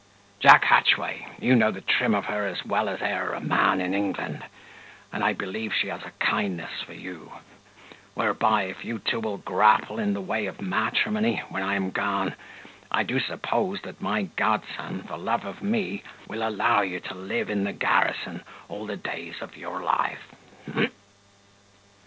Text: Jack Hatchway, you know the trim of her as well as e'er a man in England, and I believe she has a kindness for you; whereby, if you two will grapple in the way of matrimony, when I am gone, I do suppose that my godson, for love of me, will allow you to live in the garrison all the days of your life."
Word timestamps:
Jack 0.39 0.63
Hatchway, 0.63 1.27
you 1.39 1.53
know 1.55 1.69
the 1.69 1.79
trim 1.81 2.15
of 2.15 2.25
her 2.25 2.47
as 2.47 2.65
well 2.65 2.89
as 2.89 3.03
e'er 3.03 3.33
a 3.33 3.39
man 3.39 3.79
in 3.79 3.93
England, 3.93 4.43
and 5.13 5.23
I 5.23 5.33
believe 5.33 5.75
she 5.75 5.89
has 5.89 6.01
a 6.03 6.09
kindness 6.19 6.81
for 6.83 6.93
you; 6.95 7.31
whereby, 8.15 8.63
if 8.63 8.83
you 8.83 8.97
two 8.97 9.19
will 9.19 9.37
grapple 9.37 9.99
in 9.99 10.13
the 10.15 10.19
way 10.19 10.47
of 10.47 10.59
matrimony, 10.59 11.43
when 11.49 11.61
I 11.61 11.75
am 11.75 11.91
gone, 11.91 12.33
I 12.89 13.03
do 13.03 13.19
suppose 13.19 13.79
that 13.83 14.01
my 14.01 14.23
godson, 14.23 15.03
for 15.03 15.19
love 15.19 15.45
of 15.45 15.61
me, 15.61 16.01
will 16.27 16.41
allow 16.47 16.81
you 16.81 16.99
to 17.01 17.13
live 17.13 17.51
in 17.51 17.63
the 17.63 17.73
garrison 17.73 18.41
all 18.69 18.87
the 18.87 18.97
days 18.97 19.39
of 19.39 19.55
your 19.55 19.83
life." 19.83 20.33